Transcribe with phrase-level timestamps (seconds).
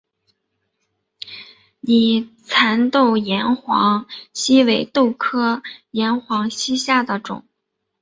[1.79, 7.47] 拟蚕豆岩黄耆为豆科岩黄耆属下的一个种。